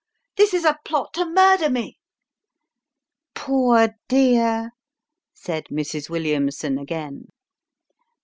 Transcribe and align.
This 0.35 0.55
is 0.55 0.65
a 0.65 0.79
plot 0.83 1.13
to 1.13 1.25
murder 1.27 1.69
me."" 1.69 1.99
Poor 3.35 3.89
dear!" 4.09 4.71
said 5.45 5.65
Mrs. 5.65 6.09
Williamson 6.09 6.79
again. 6.79 7.27